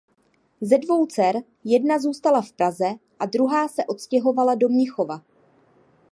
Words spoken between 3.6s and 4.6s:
se odstěhovala